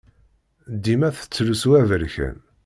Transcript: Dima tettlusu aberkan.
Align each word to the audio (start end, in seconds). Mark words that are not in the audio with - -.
Dima 0.83 1.09
tettlusu 1.17 1.69
aberkan. 1.81 2.37